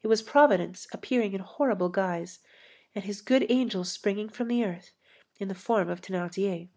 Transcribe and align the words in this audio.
It 0.00 0.06
was 0.06 0.22
Providence 0.22 0.88
appearing 0.94 1.34
in 1.34 1.40
horrible 1.42 1.90
guise, 1.90 2.38
and 2.94 3.04
his 3.04 3.20
good 3.20 3.44
angel 3.50 3.84
springing 3.84 4.30
from 4.30 4.48
the 4.48 4.64
earth 4.64 4.92
in 5.38 5.48
the 5.48 5.54
form 5.54 5.90
of 5.90 6.00
Thénardier. 6.00 6.70